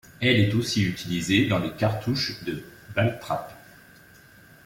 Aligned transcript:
Elle 0.19 0.39
est 0.39 0.53
aussi 0.55 0.81
utilisée 0.83 1.45
dans 1.47 1.59
les 1.59 1.69
cartouches 1.73 2.43
de 2.43 2.63
ball-trap. 2.95 3.53